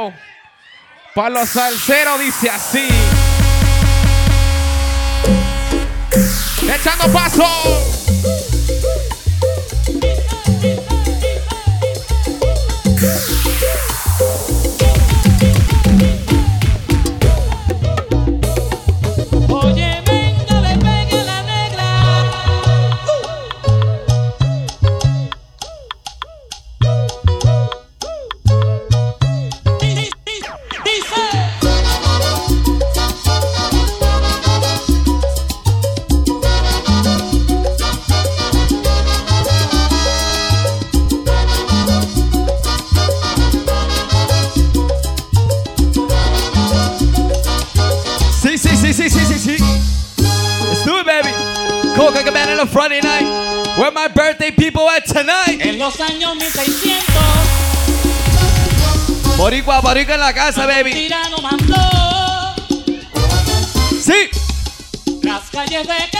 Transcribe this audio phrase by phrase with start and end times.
[0.00, 0.12] Salsero.
[1.14, 2.88] Palo Salsero dice así.
[6.62, 7.99] Echando paso.
[59.62, 61.10] Boricua, en la casa, baby.
[64.02, 64.30] Sí.
[65.22, 66.10] Las calles de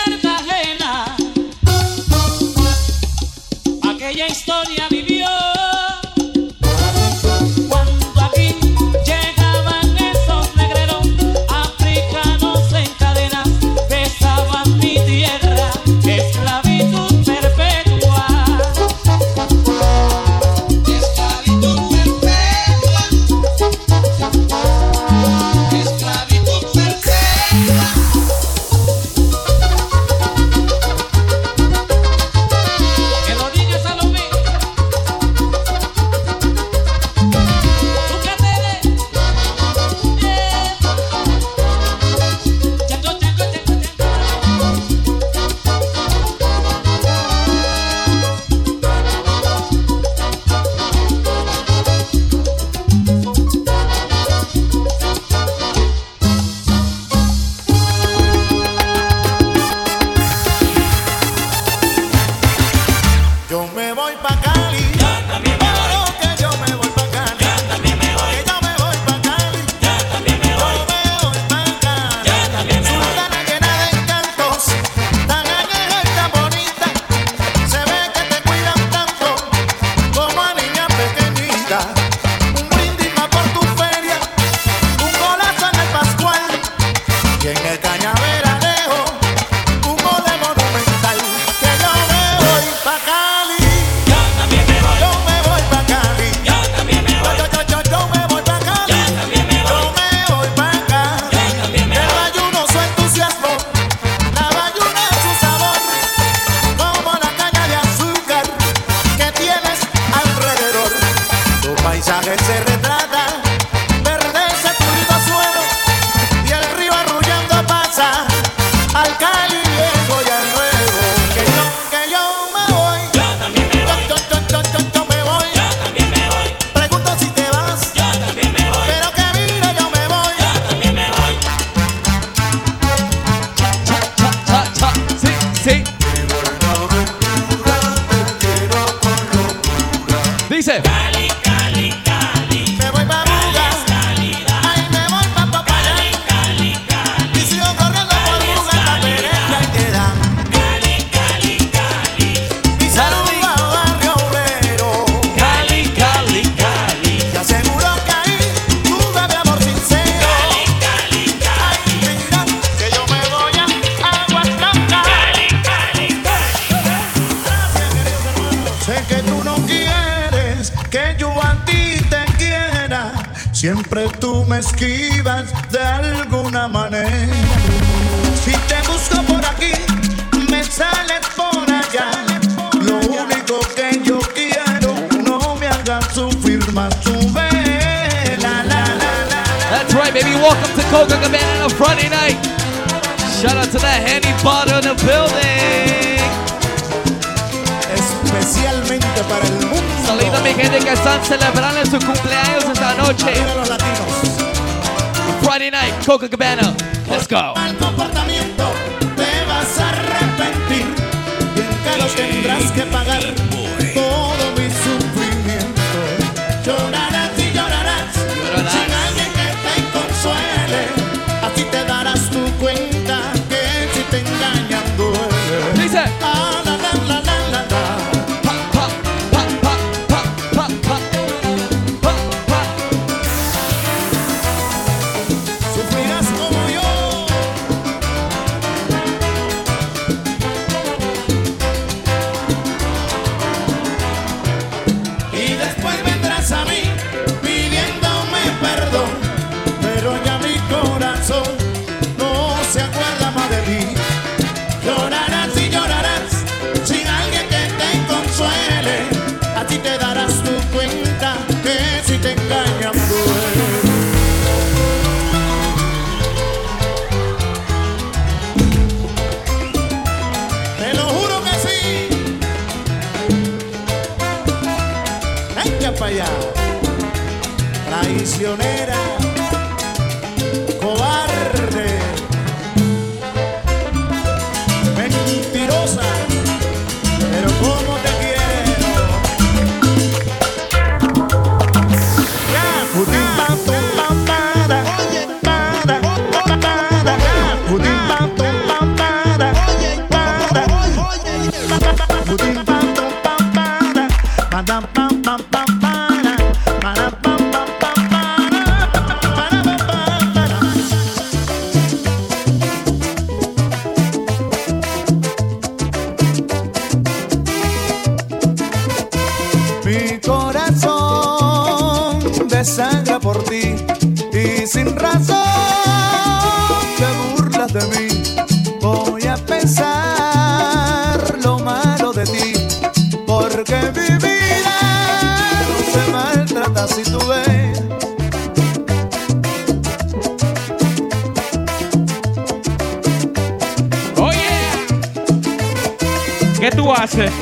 [346.70, 347.32] ¿Qué tú haces?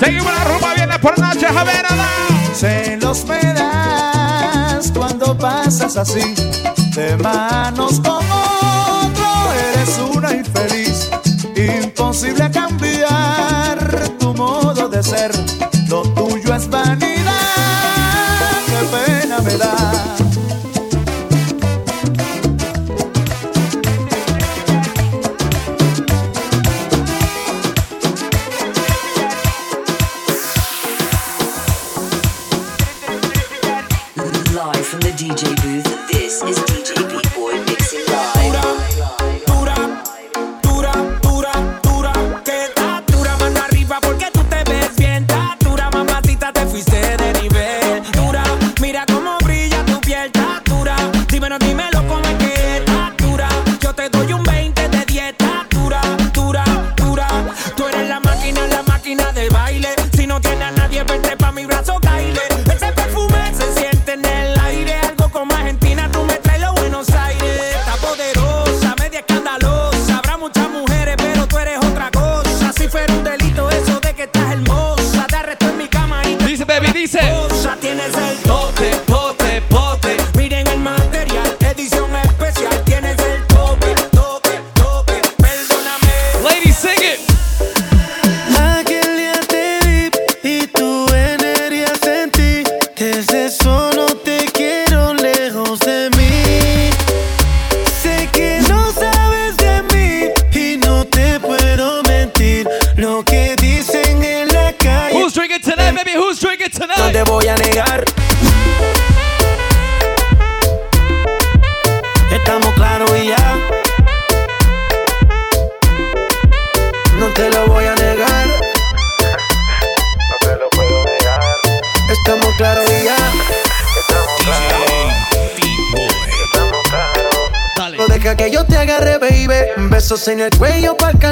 [0.00, 2.06] Seguimos la rumba, viene por noche, Javerada.
[2.54, 6.34] Celos me das cuando pasas así,
[6.94, 11.10] de manos con otro, eres una infeliz.
[11.56, 15.32] Imposible cambiar tu modo de ser,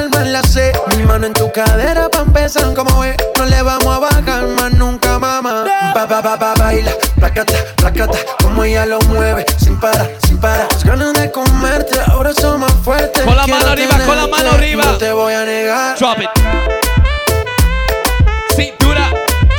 [0.09, 0.73] para calmar la sed.
[0.97, 3.15] Mi mano en tu cadera pa' empezar como es.
[3.37, 5.65] No le vamos a bajar más nunca, mamá.
[5.93, 6.91] Pa, pa, pa, pa, baila.
[7.15, 8.17] Placata, placata.
[8.41, 9.45] Como ella lo mueve.
[9.57, 10.67] Sin parar, sin parar.
[10.71, 13.23] Las ganas de comerte ahora son más fuertes.
[13.23, 14.83] Con la Quiero mano arriba, con la mano arriba.
[14.85, 15.97] No te voy a negar.
[15.97, 16.29] Drop it.
[18.55, 19.09] Cintura,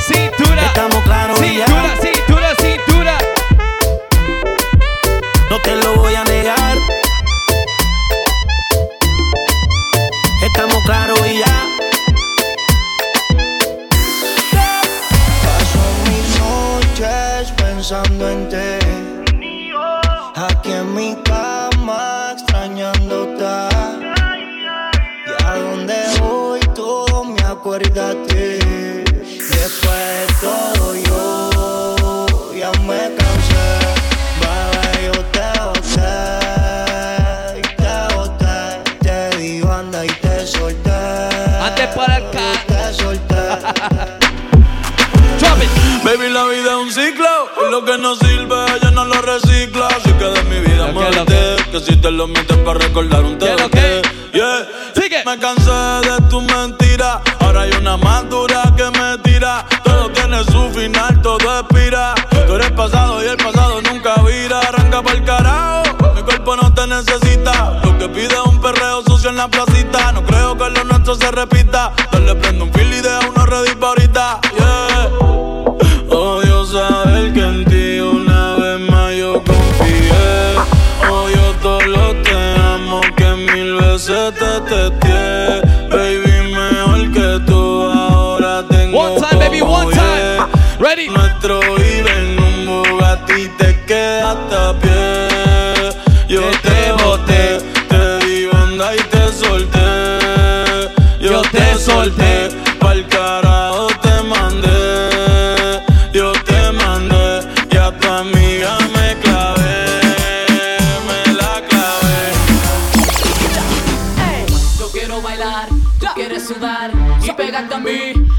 [0.06, 0.66] cintura.
[0.66, 1.66] Estamos claros y ya.
[1.66, 3.18] Cintura, cintura, cintura.
[5.50, 6.63] No te lo voy a negar.
[47.74, 49.88] Lo que no sirve ya no lo recicla.
[49.88, 53.24] Así que de mi vida Lo que, muerte, que si te lo metes para recordar
[53.24, 54.02] un ¿Qué, lo que?
[54.32, 54.68] Yeah.
[54.94, 55.24] Sigue.
[55.26, 55.72] Me cansé
[56.08, 59.64] de tu mentira, ahora hay una más dura que me tira.
[59.82, 62.14] Todo tiene su final, todo expira.
[62.46, 64.60] Tú eres pasado y el pasado nunca vira.
[64.60, 67.80] Arranca para el carajo, mi cuerpo no te necesita.
[67.82, 70.12] Lo que pide es un perreo sucio en la placita.
[70.12, 71.92] No creo que lo nuestro se repita.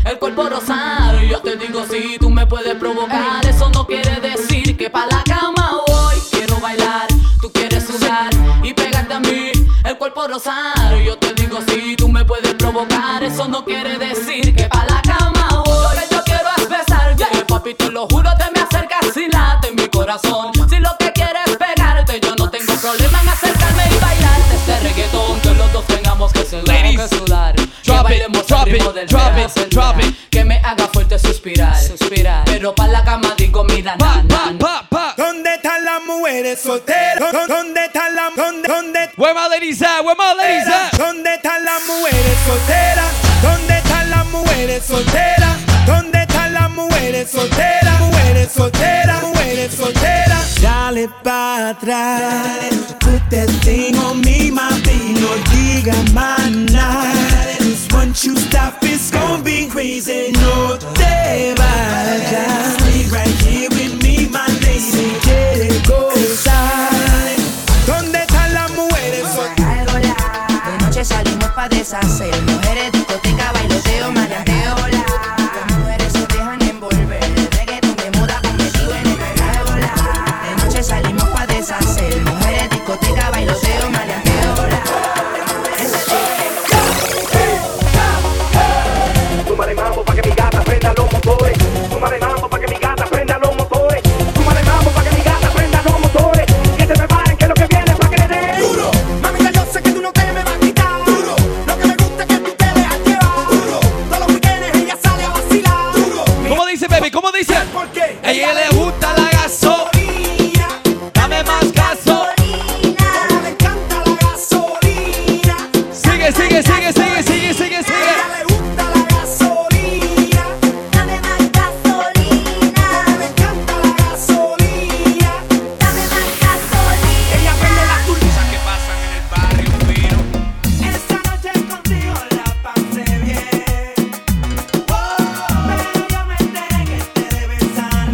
[0.05, 1.22] el cuerpo rosado.
[1.22, 3.46] Yo te digo sí, tú me puedes provocar.
[3.46, 6.15] Eso no quiere decir que pa' la cama voy.
[6.32, 7.08] Quiero bailar,
[7.41, 8.29] tú quieres sudar
[8.63, 9.51] y pegarte a mí,
[9.84, 10.98] el cuerpo rosado.
[11.03, 13.24] Yo te digo sí, tú me puedes provocar.
[13.24, 15.96] Eso no quiere decir que pa' la cama voy.
[15.96, 17.46] Lo yo quiero es besar, yeah.
[17.48, 20.54] papi, te lo juro, te me acercas y late mi corazón.
[28.72, 30.29] drop it, drop it, drop it.
[30.29, 32.45] Que me haga fuerte suspirar, suspirar.
[32.45, 34.57] Pero pa' la cama digo, mira, pa, na,
[34.89, 37.31] pa, ¿Dónde están las mujeres solteras?
[37.48, 39.10] ¿Dónde están las dónde, dónde?
[39.17, 40.03] Where my ladies at?
[40.03, 40.98] Where my ladies at?
[40.98, 43.12] ¿Dónde están las mujeres solteras?
[43.41, 45.57] ¿Dónde están las mujeres solteras?
[45.86, 48.00] ¿Dónde están las mujeres solteras?
[48.00, 50.62] Mujeres solteras, mujeres solteras.
[50.62, 52.69] Dale pa' atrás.
[53.00, 56.75] Tu testigo, mi mami, no diga más
[58.15, 60.31] Don't you stop, it's gonna be crazy.
[60.31, 62.77] No te vayas.
[62.79, 65.19] Stay right here with me, my lady.
[67.86, 69.25] ¿Dónde están las mujeres?
[69.57, 72.64] De noche salimos pa' deshacernos.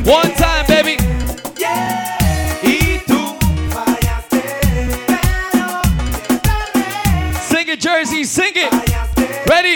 [0.05, 0.97] One time, baby.
[2.63, 3.37] Y tú.
[7.47, 8.71] Sing it, Jersey, sing it.
[9.47, 9.75] Ready.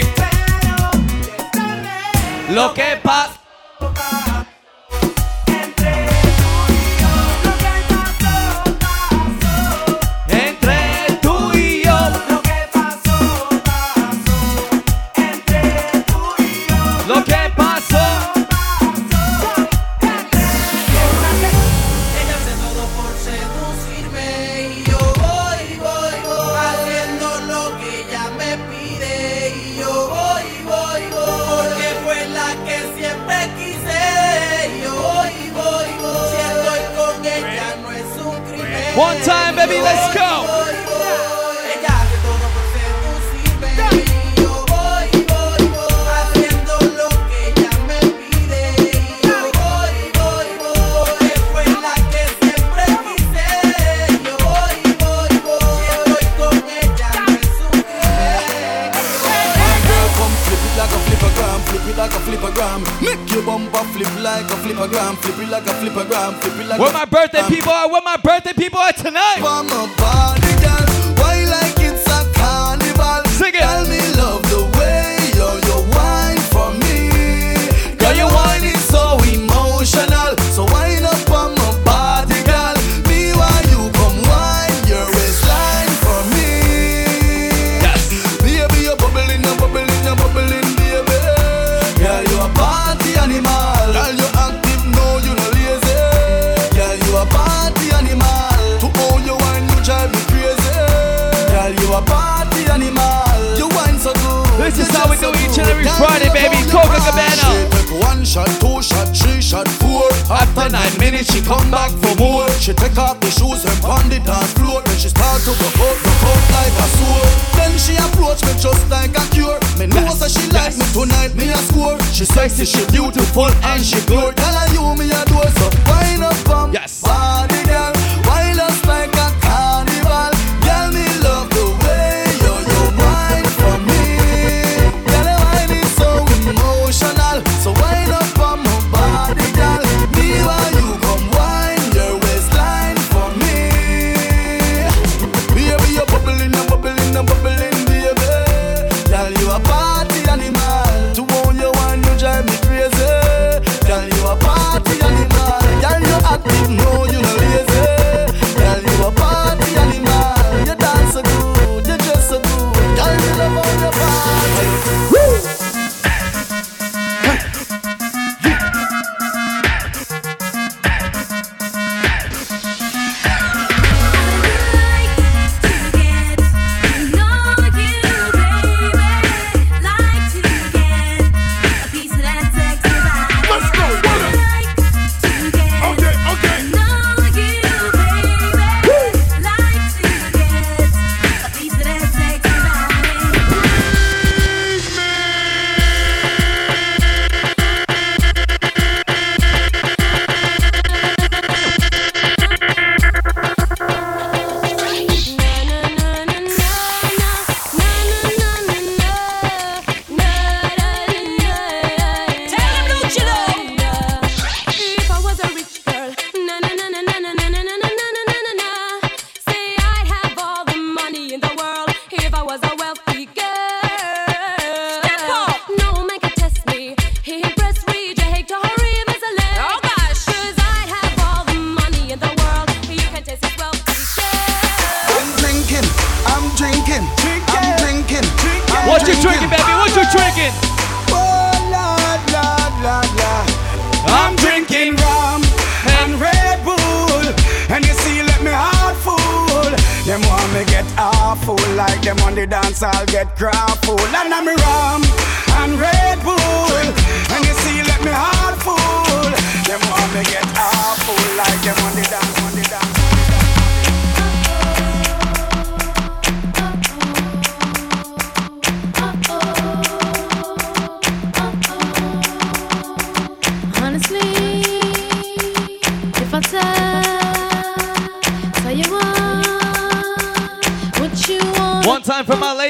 [2.49, 3.34] Lo que pasa.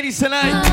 [0.05, 0.64] Ladies tonight.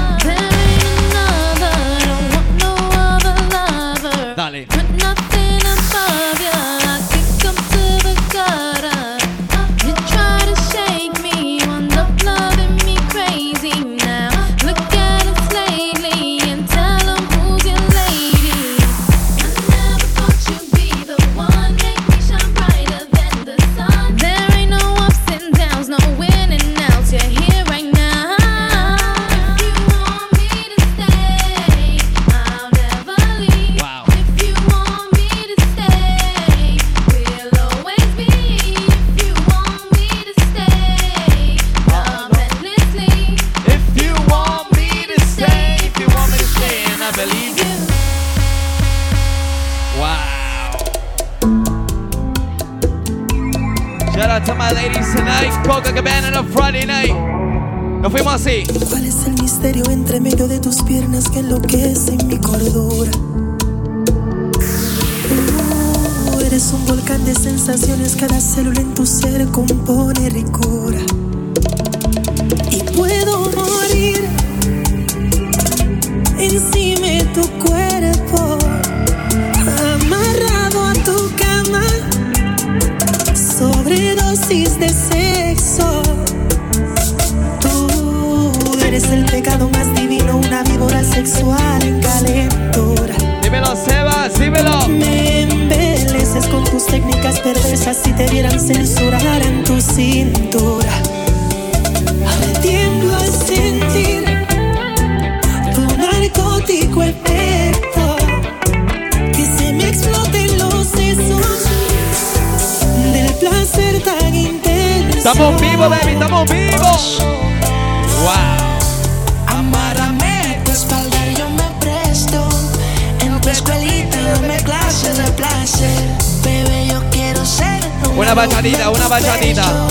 [128.32, 129.88] Una bachatita, una bachatita.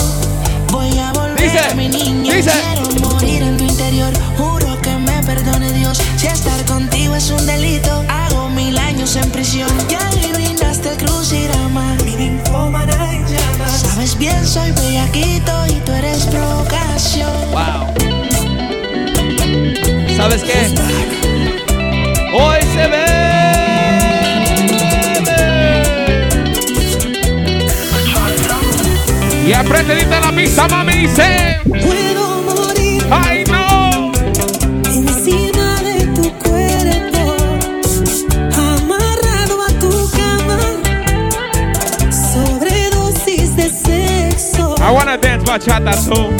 [0.72, 2.50] Voy a volver dice, a mi niño, dice.
[2.50, 4.12] Quiero morir en tu interior.
[4.36, 6.02] Juro que me perdone Dios.
[6.16, 9.70] Si estar contigo es un delito, hago mil años en prisión.
[9.88, 11.96] Ya le brindaste el crucirama.
[13.76, 17.30] Sabes bien, soy bellaquito y tú eres provocación.
[17.52, 17.94] Wow.
[20.16, 20.74] ¿Sabes qué?
[22.34, 23.31] Hoy se ve.
[29.52, 31.60] Y la pista, mami, dice.
[31.68, 33.04] Puedo morir.
[33.10, 34.10] ¡Ay, no!
[34.86, 37.36] Encima de tu cuerpo,
[38.56, 40.58] amarrado a tu cama.
[42.10, 44.74] Sobredosis de sexo.
[44.78, 46.30] I wanna dance bachata, so.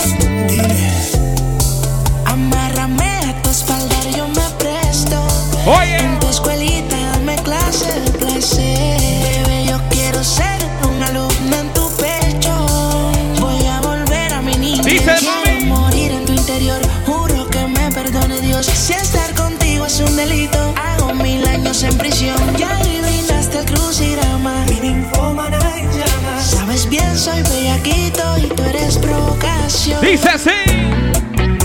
[30.12, 30.50] Dice así.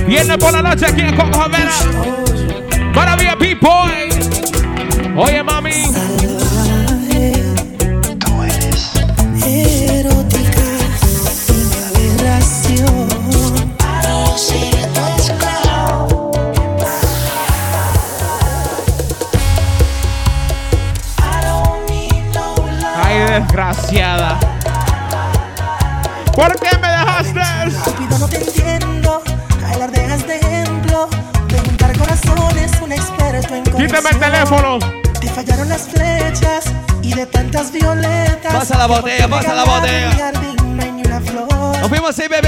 [0.07, 1.69] Viene por la noche aquí en Conjovera.
[2.95, 4.07] Maravilla People.
[5.17, 5.56] Oye, más.
[38.77, 40.31] la botella, pasa la botella.
[41.79, 42.46] Nos fuimos, sí, bebé.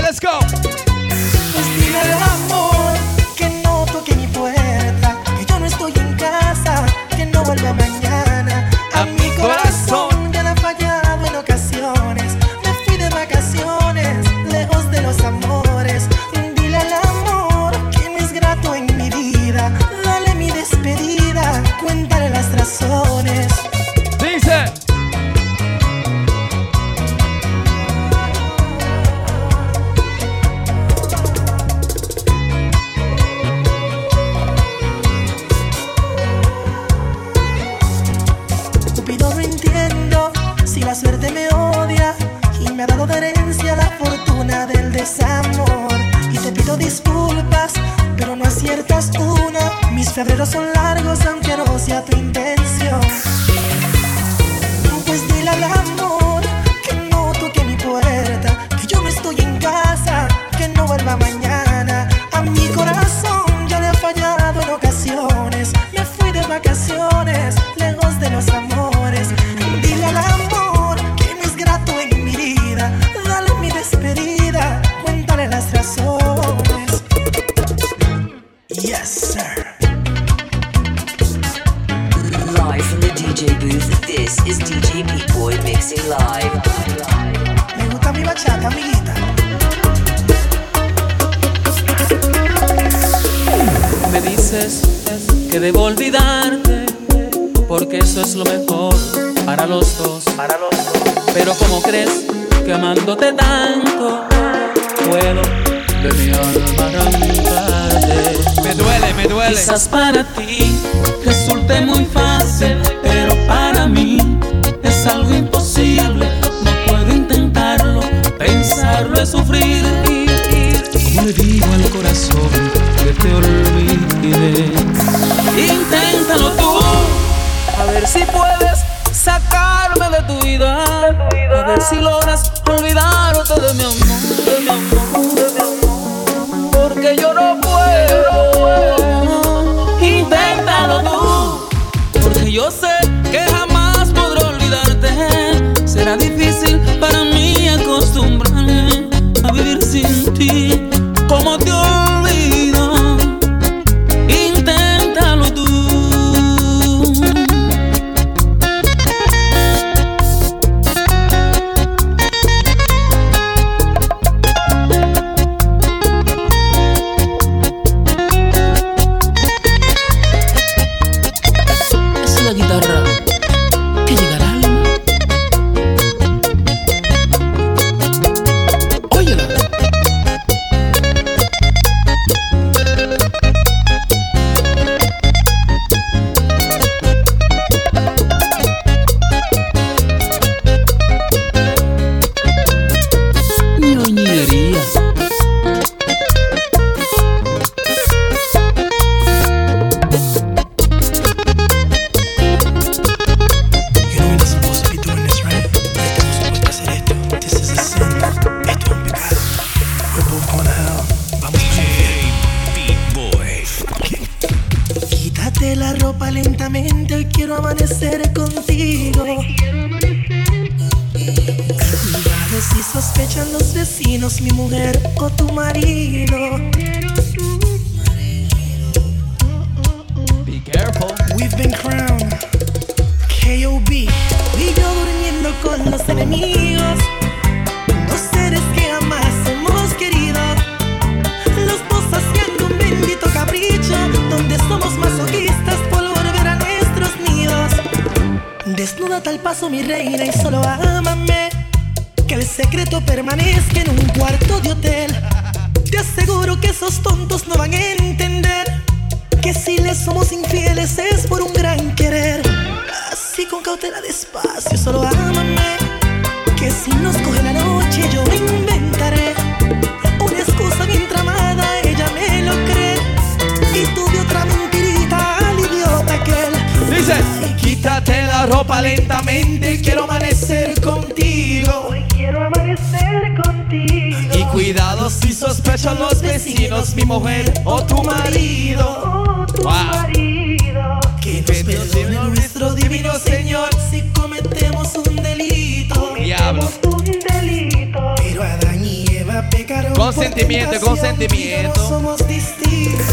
[285.09, 288.85] si sospechan los vecinos, mi mujer o tu marido.
[289.03, 289.71] O tu wow.
[289.71, 290.99] marido.
[291.21, 295.95] Que nos perdone nuestro divino Señor si cometemos un delito.
[295.95, 298.15] Cometemos un delito.
[298.17, 299.93] Pero Adán y Eva pecaron.
[299.93, 301.81] Consentimiento, consentimiento.
[301.81, 303.05] No somos distintos.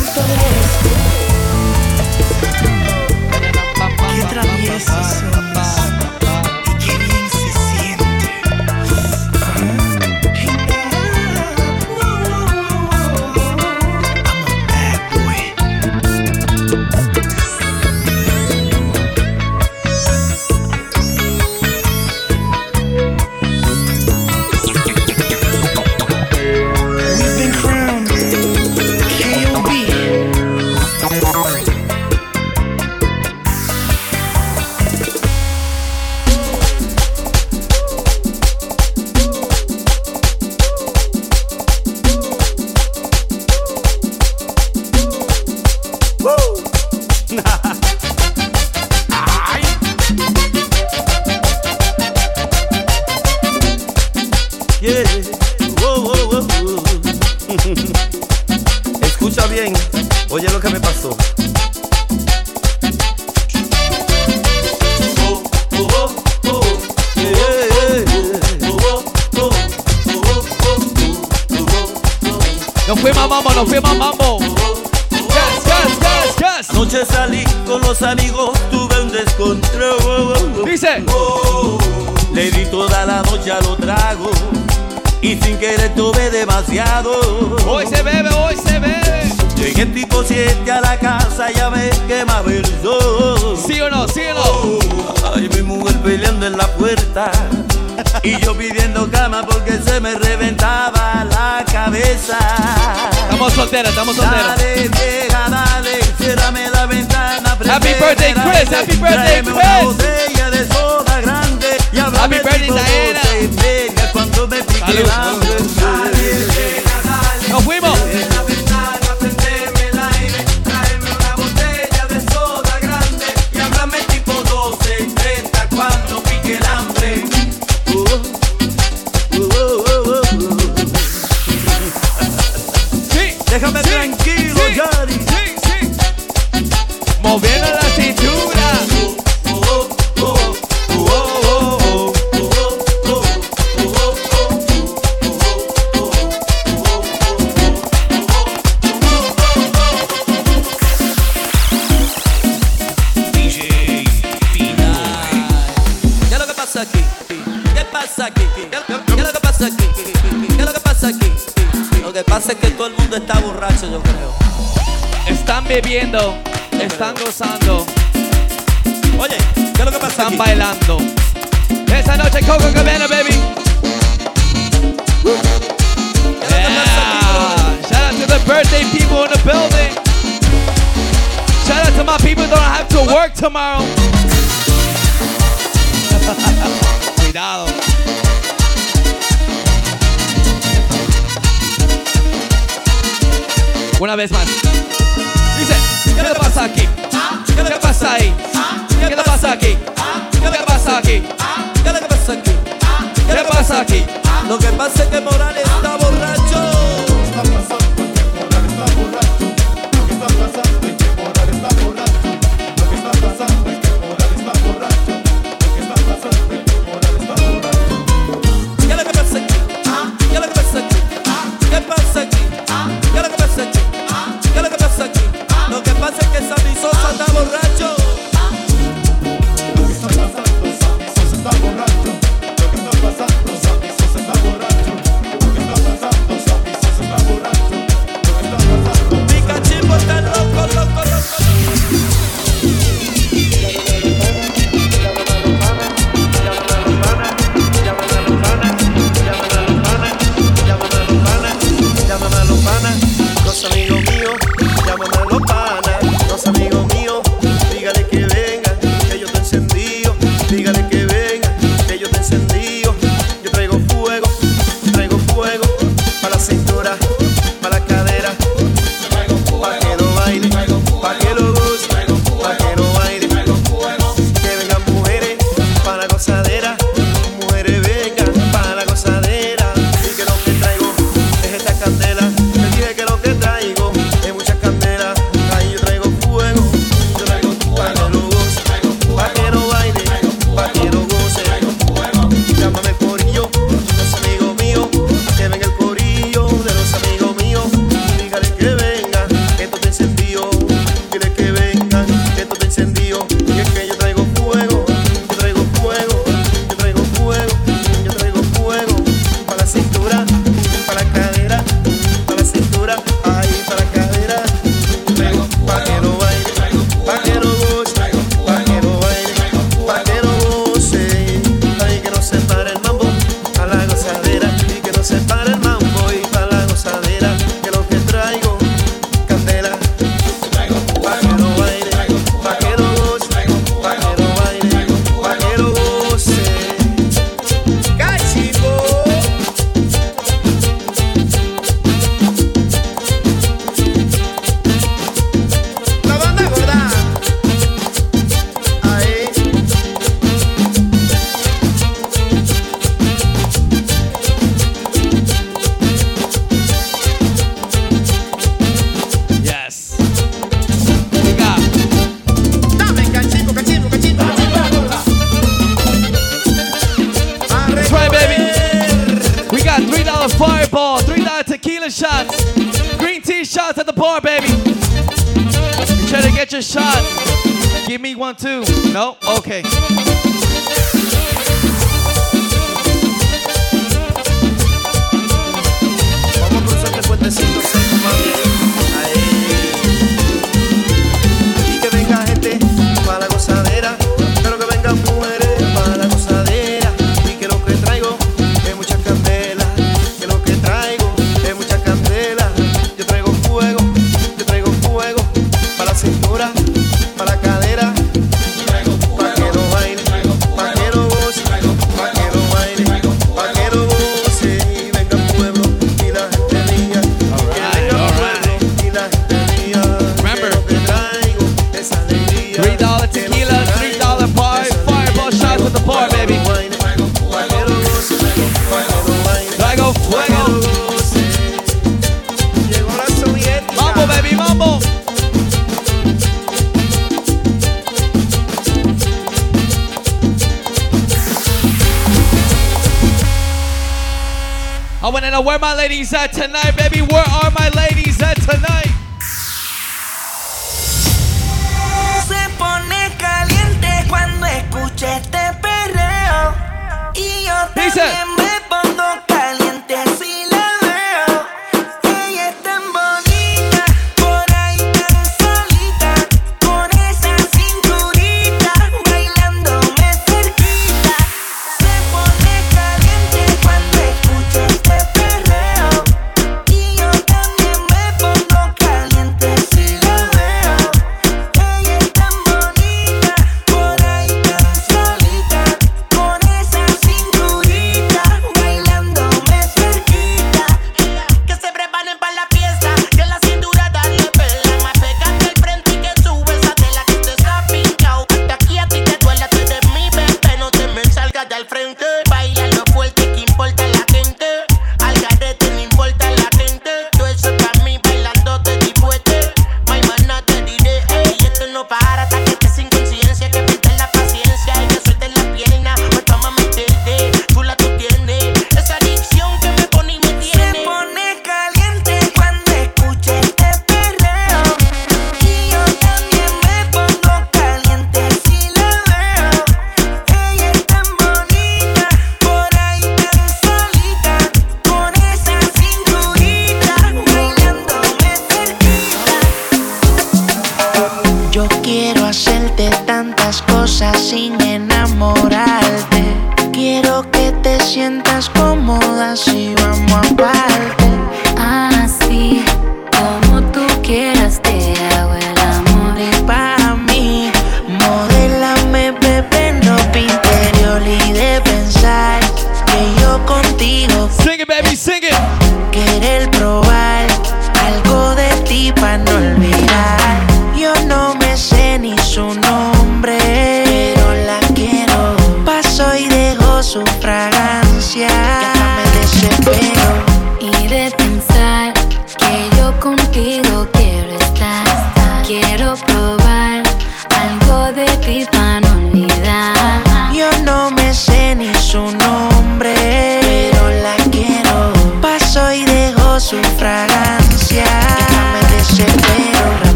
[4.16, 5.35] Qué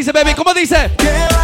[0.00, 0.32] dice, baby?
[0.34, 0.90] ¿Cómo dice?
[0.96, 1.39] ¿Qué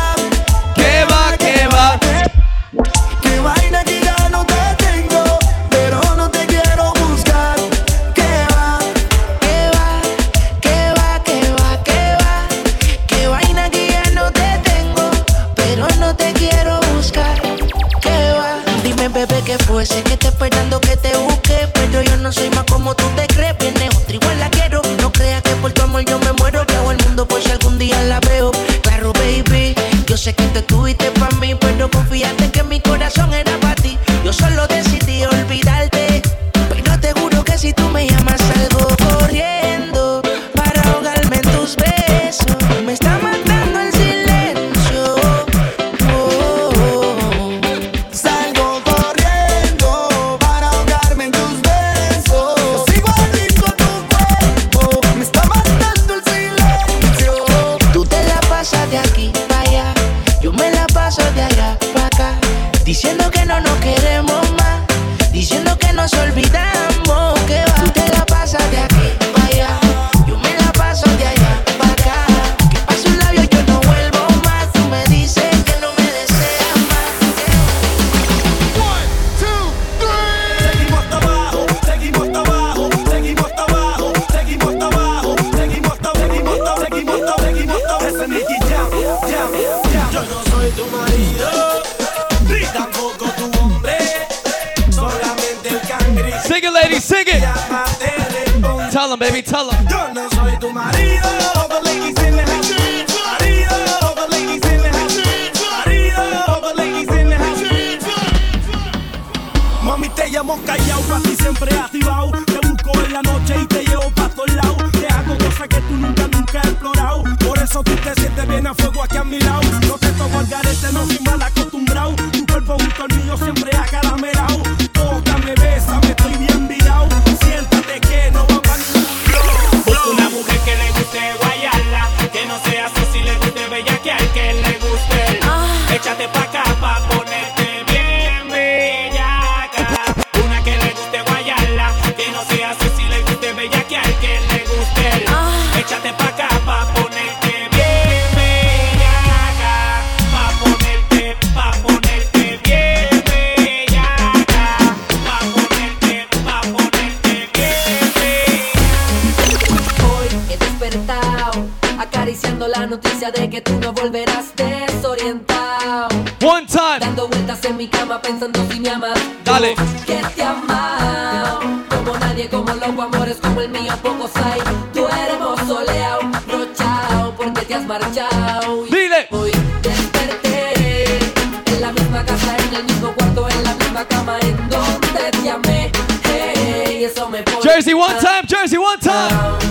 [188.67, 189.66] crazy one time.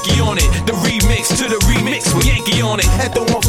[0.00, 0.48] Yankee on it.
[0.66, 2.88] The remix to the remix, we Yankee on it.
[3.04, 3.39] At the one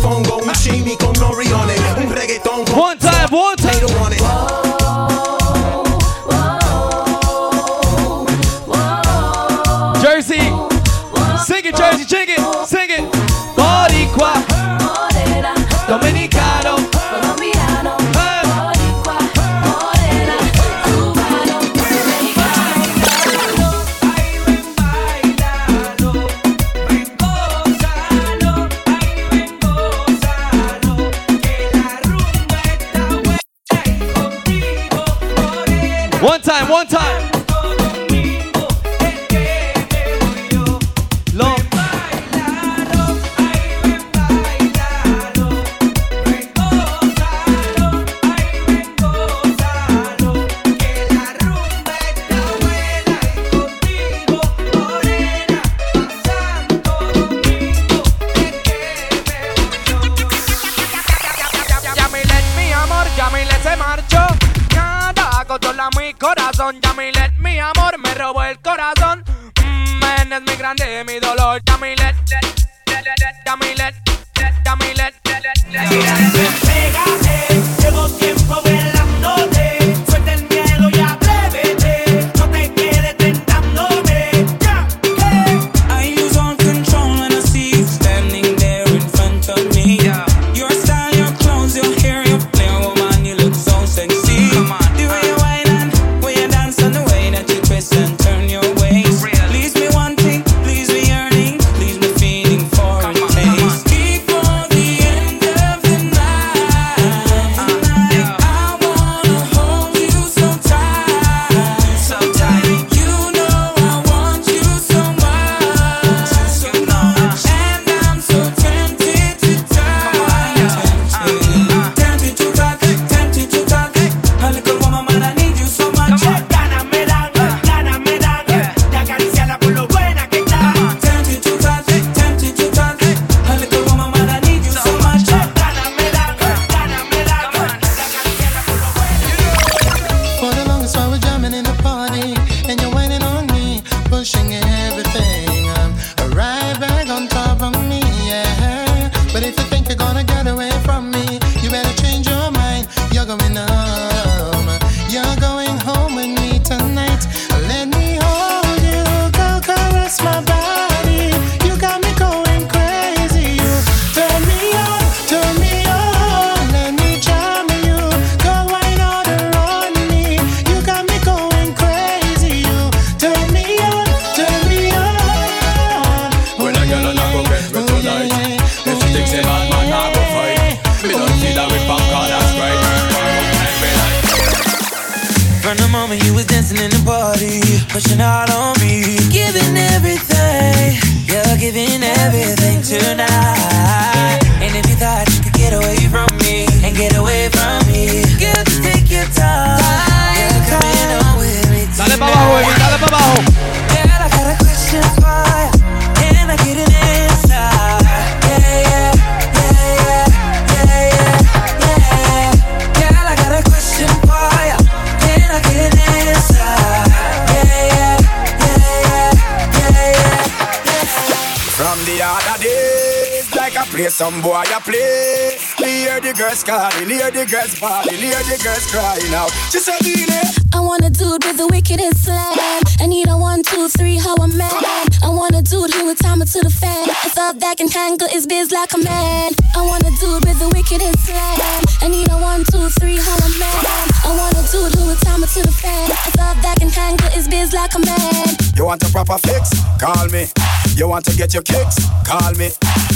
[251.52, 251.98] get your kicks?
[252.26, 252.70] Call me.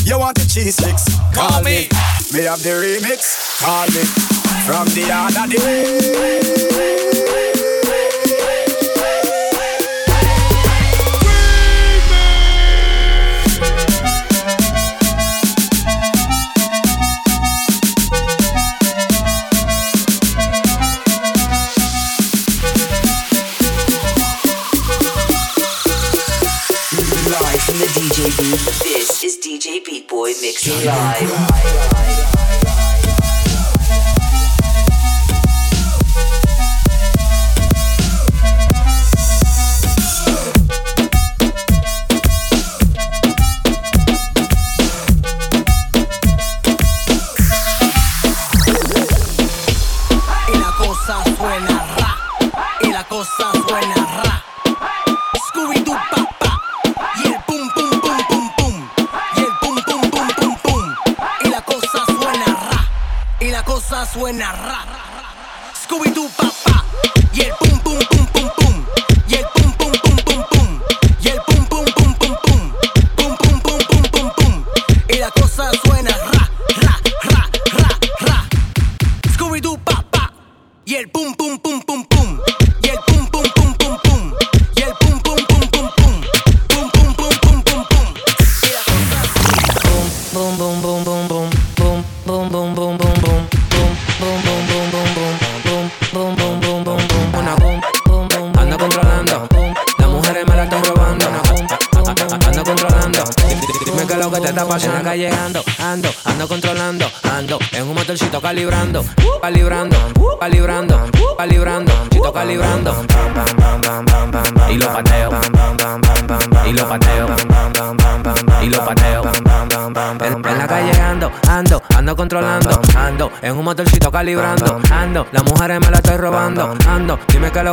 [0.04, 1.06] You want the cheese sticks?
[1.34, 1.88] Call me.
[2.34, 3.62] Me have the remix?
[3.62, 4.04] Call me.
[4.66, 7.05] From the other day.
[30.42, 31.55] mix Mixing Live.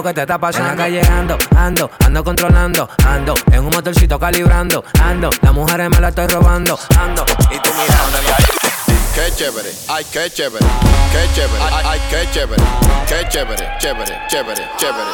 [0.03, 0.70] Lo que te está pasando.
[0.70, 5.90] En la calle ando, ando, ando controlando, ando, en un motorcito calibrando, ando, las mujeres
[5.90, 8.18] me la estoy robando, ando, y tú mirando.
[9.14, 10.64] Qué chévere, ay, qué chévere,
[11.12, 12.62] qué chévere, ay, ay, qué chévere,
[13.07, 15.11] qué chévere, chévere, chévere, chévere.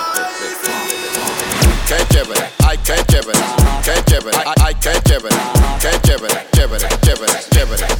[1.86, 3.38] Qué chévere, ay, qué chévere,
[3.82, 5.36] qué chévere, ay, ay, qué chévere,
[5.80, 7.97] qué chévere, chévere, chévere, chévere,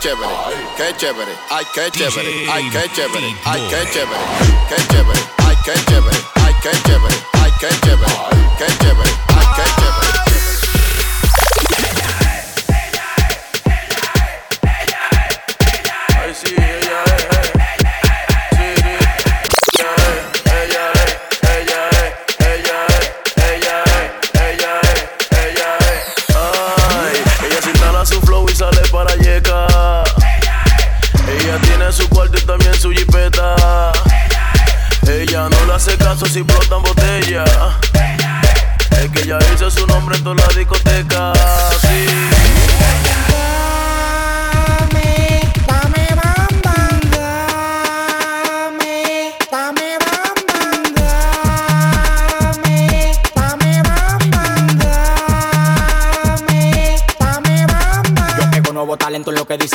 [0.00, 0.28] chévere,
[0.76, 4.20] qué chévere, ay, qué chévere, ay, qué chévere, ay, qué chévere,
[4.68, 5.18] qué chévere,
[5.48, 9.27] ay, qué chévere, ay, qué chévere, ay, qué chévere, qué chévere, ay, qué chévere.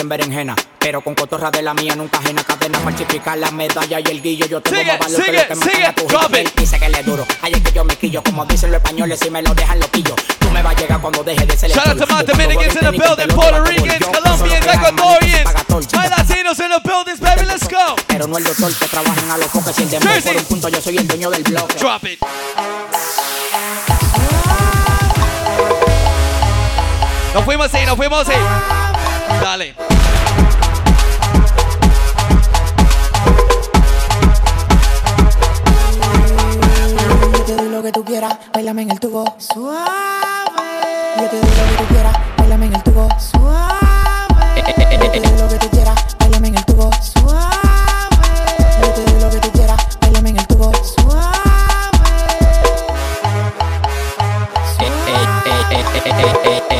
[0.03, 0.55] En lo que berenjena.
[0.79, 2.43] Pero con cotorra de la mía nunca ajena.
[2.43, 4.45] Cadena falsificar la medalla y el guillo.
[4.45, 6.55] Yo tengo Sigue, más valor que sigue, lo que me sigue, gana tu it.
[6.55, 7.25] Dice que le duro.
[7.43, 8.23] Es que yo me quillo.
[8.23, 10.15] Como dicen los españoles, si me lo dejan loquillo.
[10.39, 12.75] Tú me vas a llegar cuando deje de ser el Shout out to my Dominicans
[12.75, 15.53] in the building, Puerto lo Ricans, Colombians, que Ecuadorians,
[15.93, 17.95] my Latinos in the buildings, baby, let's go.
[18.07, 19.73] Pero no el doctor que trabaja en a los demor.
[20.13, 20.33] Jersey.
[20.33, 21.75] Por un punto yo soy el dueño del bloque.
[21.79, 22.19] Drop it.
[27.33, 28.82] Nos fuimos ahí, nos fuimos ahí.
[29.41, 29.75] Dale.
[37.31, 39.35] Yo te doy lo que tú quieras, bailame en el tubo.
[39.37, 39.83] Suave.
[41.17, 43.09] Yo te doy lo que tú quieras, bailame en el tubo.
[43.19, 44.63] Suave.
[44.67, 46.91] Yo te doy lo que tú quieras, bailame en el tubo.
[47.01, 47.49] Suave.
[48.81, 50.53] Yo te doy lo que tú quieras, bailame en el tubo.
[56.43, 56.72] wanna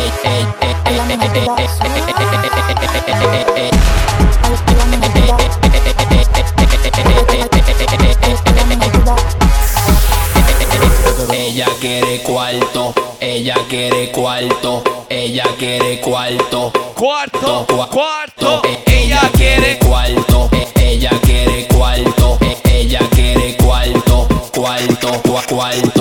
[13.74, 16.72] quiere cuarto, ella quiere cuarto.
[16.94, 18.62] Cuarto, cuarto.
[18.62, 25.93] Eh, ella quiere cuarto, eh, ella quiere cuarto, eh, ella quiere cuarto, cuarto, cuarto.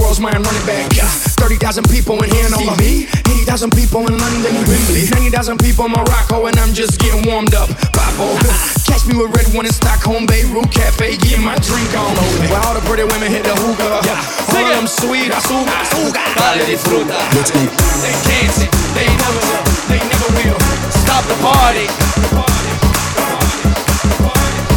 [0.00, 0.92] world's my running back.
[0.92, 3.08] 30,000 people in here on me.
[3.42, 5.10] 80,000 people in London, Wembley.
[5.10, 7.68] 90,000 people in Morocco, and I'm just getting warmed up.
[7.92, 8.38] Papo.
[8.86, 12.14] Catch me with red one in Stockholm, Beirut Cafe, getting my drink on.
[12.14, 12.48] the.
[12.64, 14.06] all the pretty women hit the hookah.
[14.06, 14.54] Yeah.
[14.54, 16.22] All of them sweet, azúcar, azúcar.
[16.38, 17.18] Dale disfruta.
[17.34, 17.60] Let's go.
[18.00, 19.42] They dancing, they never,
[19.90, 20.58] they never will.
[21.02, 21.86] Stop the party.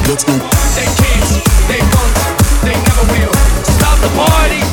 [0.10, 0.34] Let's go.
[0.74, 1.30] They can't,
[1.70, 2.14] they don't,
[2.66, 3.34] they never will.
[3.78, 4.65] Stop the party.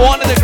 [0.00, 0.39] one of the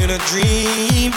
[0.00, 1.12] in a dream.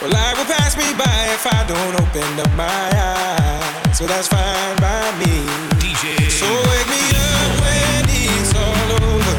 [0.00, 3.98] Well, life will pass me by if I don't open up my eyes.
[3.98, 5.44] So that's fine by me.
[5.76, 6.16] DJ.
[6.30, 9.34] So wake me up when it's all over.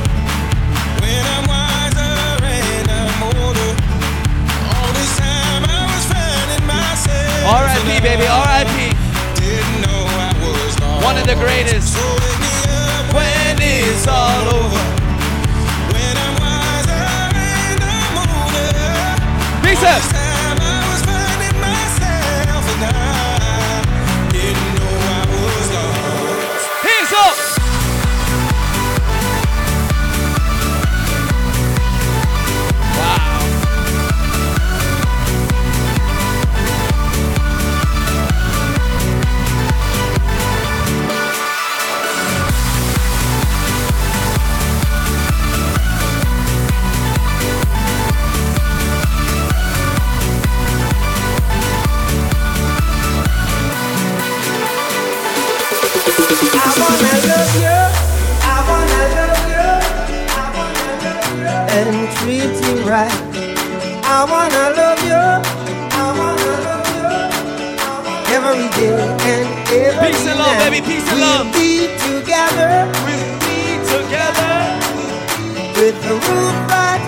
[1.02, 2.14] When I'm wiser
[2.46, 3.72] and I'm older.
[4.70, 7.50] All this time I was finding myself.
[7.50, 7.90] R.I.P.
[8.06, 8.94] baby, R.I.P.
[9.42, 11.94] Didn't know I was One of the greatest.
[11.96, 15.01] So wake me up when it's all over.
[19.72, 20.21] Lisa.
[61.72, 63.12] And treat you right.
[64.04, 65.24] I wanna love you.
[66.02, 68.36] I wanna love you.
[68.36, 68.98] Every day
[69.32, 71.54] and every Peace and love, baby, peace and we'll love.
[71.54, 72.72] be together.
[73.06, 73.62] We'll be
[73.94, 74.54] together.
[75.78, 77.04] With the roof right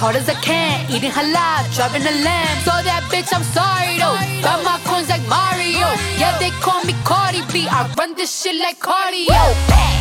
[0.00, 0.90] hard as I can.
[0.90, 2.56] Eating halal, driving a lamb.
[2.64, 4.16] So that bitch, I'm sorry though.
[4.40, 5.88] Got my coins like Mario.
[6.16, 7.68] Yeah, they call me Cardi B.
[7.68, 9.28] I run this shit like cardio.
[9.28, 9.99] I'm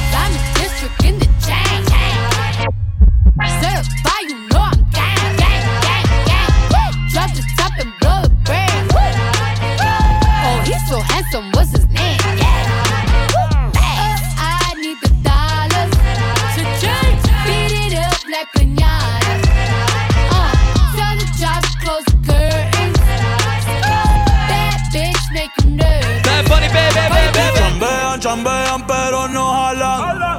[28.30, 30.38] Chambean, pero no jalan.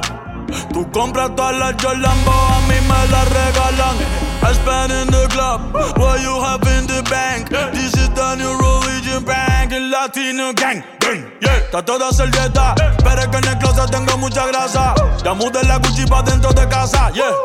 [0.71, 3.97] Tú compras todas las Jolambo, a mí me las regalan.
[4.43, 7.49] I spend in the club, what you have in the bank.
[7.73, 10.81] This is the new religion bank, el latino gang.
[11.01, 14.95] gang, Yeah, está toda servieta, pero es que en el closet tengo mucha grasa.
[15.21, 17.35] Ya mudé la Gucci pa' dentro de casa, yeah.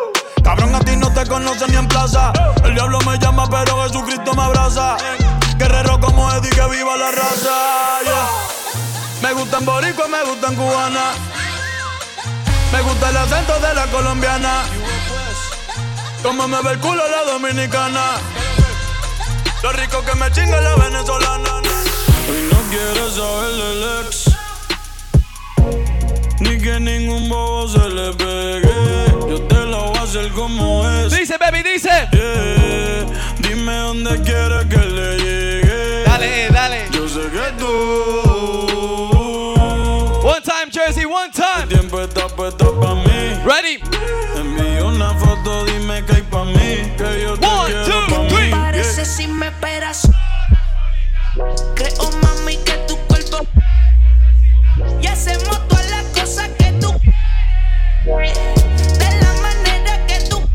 [0.44, 2.32] Cabrón, a ti no te conocen ni en plaza.
[2.62, 4.96] El diablo me llama, pero Jesucristo me abraza.
[5.58, 7.50] Guerrero como Eddie, que viva la raza,
[8.04, 8.55] yeah.
[9.26, 11.10] Me gustan boricua, me gustan cubana.
[12.70, 14.62] Me gusta el acento de la colombiana.
[16.22, 18.20] Como me ve el culo la dominicana.
[19.64, 21.56] Lo rico que me chinga la venezolana.
[22.28, 24.30] Hoy no quiere saber del ex.
[26.38, 29.28] Ni que ningún bobo se le pegue.
[29.28, 31.12] Yo te lo voy a hacer como es.
[31.12, 31.90] Dice, baby, dice.
[32.12, 33.06] Yeah.
[33.40, 35.15] Dime dónde quieres que le
[42.54, 43.42] Pa' mí.
[43.44, 43.80] Ready.
[44.36, 46.92] Envío una foto, dime que hay pa' mí.
[46.96, 48.44] Que yo te One, quiero two, pa' three.
[48.46, 48.50] mí.
[48.52, 50.08] Parece si me esperas.
[51.74, 53.38] Creo, mami, que tu cuerpo.
[55.02, 56.92] Y hacemos todas las cosas que tú.
[58.04, 60.48] De la manera que tú.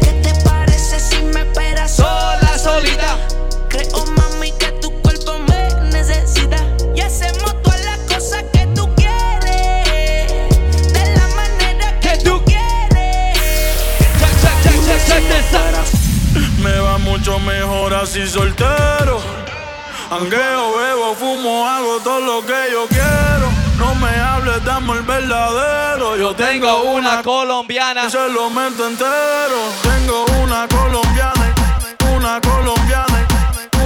[0.00, 1.94] ¿Qué te parece si me esperas?
[1.94, 3.11] Sola, solita.
[17.12, 19.20] mucho mejor así soltero.
[20.10, 23.48] Angueo, bebo, fumo, hago todo lo que yo quiero.
[23.76, 26.16] No me hables, dame el verdadero.
[26.16, 28.08] Yo tengo, una, una colombiana.
[28.08, 29.58] Se lo meto entero.
[29.82, 31.54] Tengo una colombiana,
[32.16, 33.26] una colombiana,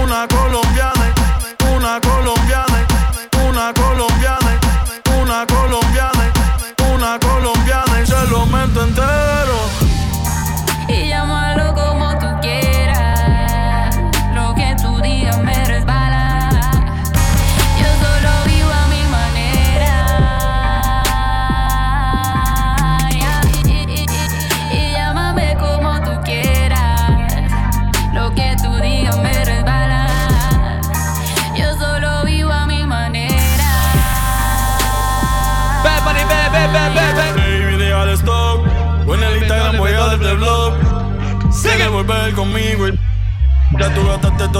[0.00, 1.14] una colombiana,
[1.74, 2.84] una colombiana,
[3.48, 4.60] una colombiana,
[5.20, 6.32] una colombiana,
[6.94, 8.02] una colombiana.
[8.02, 9.75] Y se lo meto entero.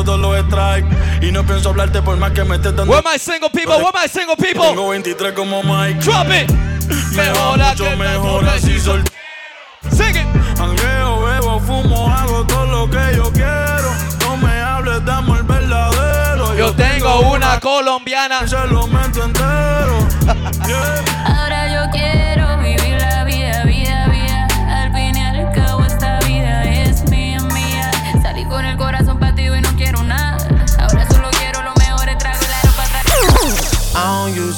[0.05, 0.89] Todos los strikes.
[1.27, 2.93] Y no pienso hablarte por más que me estés dando.
[2.93, 3.77] Where my single people?
[3.77, 4.69] Where my single people?
[4.69, 6.01] Tengo 23 como Mike.
[6.01, 6.51] Drop it.
[7.15, 9.03] Mejor, mucho mejor así sol.
[9.91, 10.27] Sing it.
[10.61, 13.91] Angueo, bebo, fumo, hago todo lo que yo quiero.
[14.21, 16.55] No me hables, dame el verdadero.
[16.57, 18.47] Yo tengo una colombiana.
[18.47, 20.07] Se lo meto entero.
[20.67, 21.16] Ahora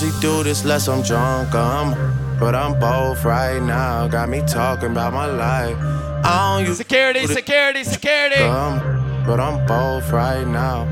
[0.09, 1.95] usually do this unless I'm drunk, um,
[2.39, 4.09] but I'm both right now.
[4.09, 5.77] Got me talking about my life.
[6.25, 8.43] I don't usually Security, security, security.
[8.43, 8.79] um,
[9.27, 10.87] but I'm both right now.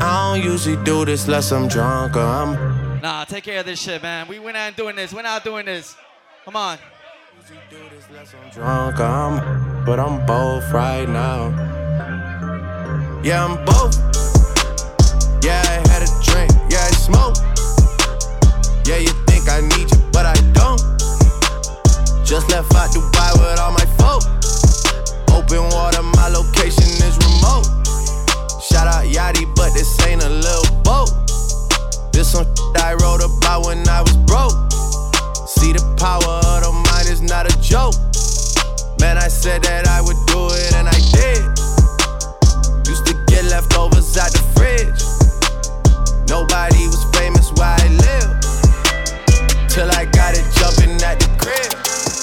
[0.00, 3.00] I don't usually do this unless I'm drunk, um.
[3.02, 4.26] Nah, take care of this shit, man.
[4.28, 5.12] We, we're not doing this.
[5.12, 5.96] We're not doing this.
[6.44, 6.78] Come on.
[7.50, 11.50] I'm drunk, um, but I'm both right now.
[13.22, 14.17] Yeah, I'm both.
[17.08, 17.36] Smoke.
[18.84, 20.80] Yeah, you think I need you, but I don't.
[22.24, 24.22] Just left out Dubai with all my folk.
[25.32, 27.64] Open water, my location is remote.
[28.60, 31.08] Shout out Yachty, but this ain't a little boat.
[32.12, 32.46] This shit
[32.76, 34.56] I wrote about when I was broke.
[35.48, 37.96] See the power of the mind is not a joke.
[39.00, 41.40] Man, I said that I would do it and I did.
[42.86, 45.07] Used to get leftovers out the fridge.
[46.28, 48.30] Nobody was famous where I live.
[49.68, 51.72] Till I got it jumping at the crib.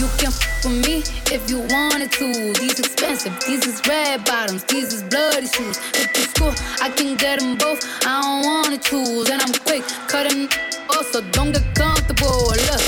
[0.00, 2.52] You can f with me if you wanted to.
[2.58, 5.78] These expensive, these is red bottoms, these is bloody shoes.
[5.94, 7.78] If it's cool, I can get them both.
[8.04, 10.48] I don't wanna choose, and I'm quick cutting
[10.90, 12.50] off, so don't get comfortable.
[12.68, 12.82] Look,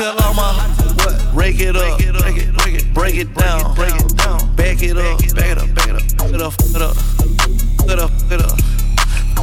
[0.00, 4.16] tell all my break it up, break it, break it, break it down, break it
[4.16, 6.96] down, bag it up, bag it up, bag it up, it up, it up,
[7.86, 8.58] it up, it up.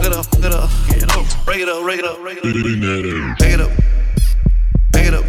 [0.01, 3.37] Get up, get up, get up, break it up, break it up, break it up,
[3.37, 3.71] bag it up,
[4.91, 5.25] bag it up,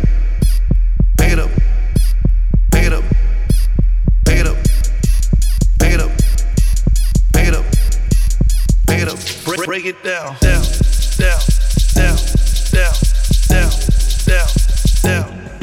[1.17, 1.51] bag it up,
[2.71, 3.03] bag it up,
[4.25, 4.57] bag it up,
[5.79, 6.11] bag it up,
[7.33, 7.65] bag it up,
[8.87, 10.68] bag it up, break, break it down, down, down,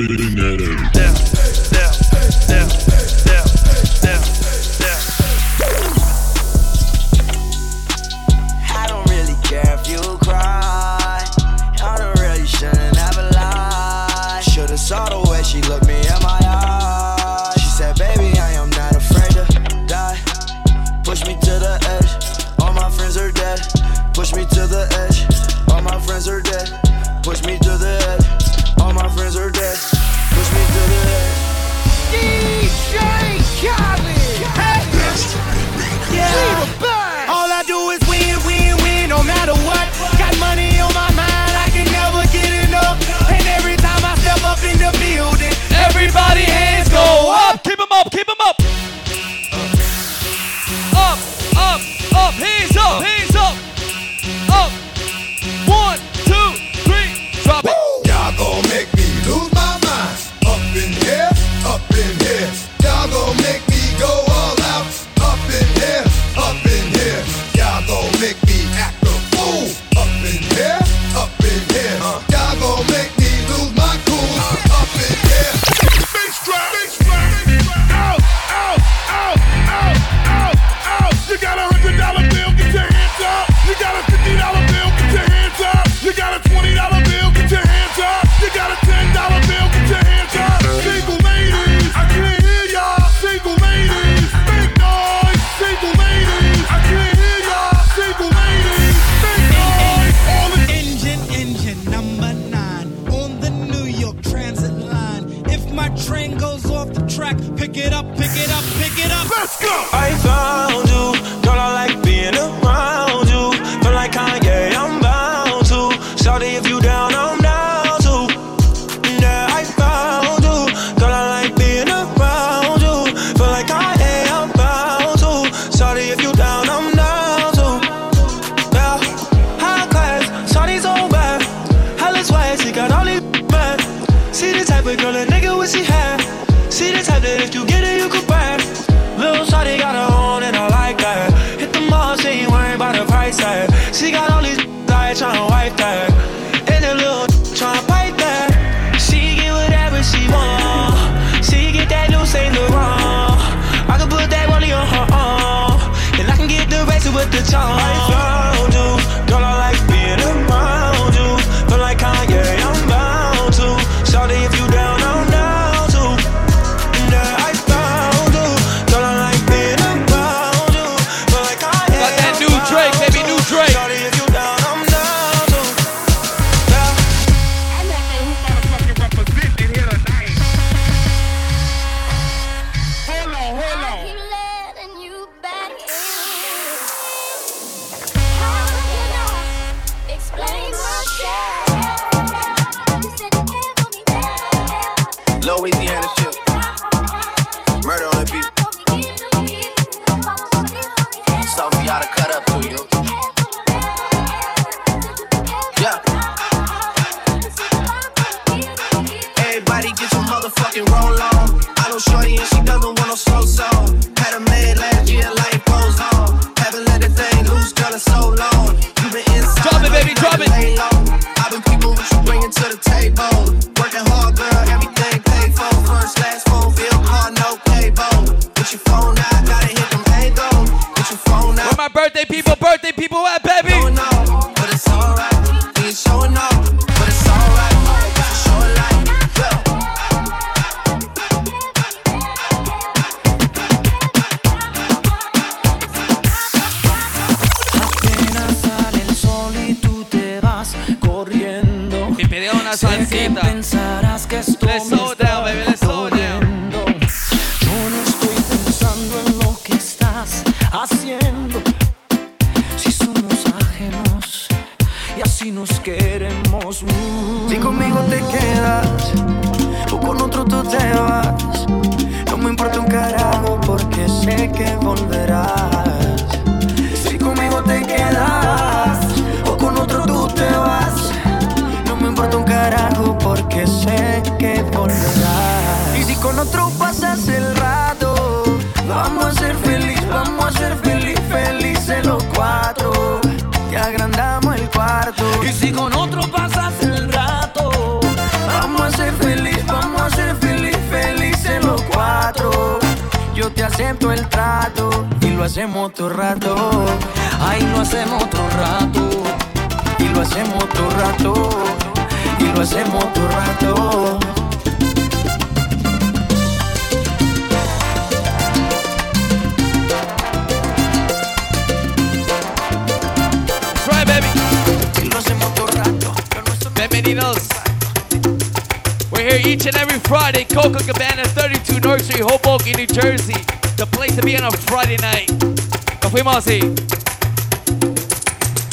[0.08, 0.95] Terminator.